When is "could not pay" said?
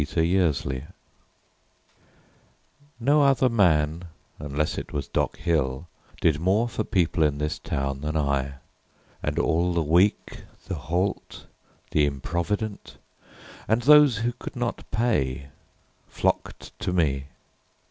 14.39-15.49